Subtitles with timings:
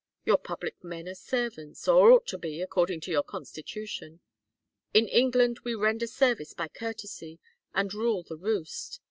[0.25, 4.19] Your public men are servants or ought to be, according to your Constitution.
[4.95, 7.39] In England we render service by courtesy,
[7.75, 8.99] and rule the roost.